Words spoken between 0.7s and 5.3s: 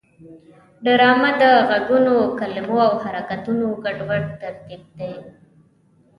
ډرامه د غږونو، کلمو او حرکتونو ګډوډ ترکیب دی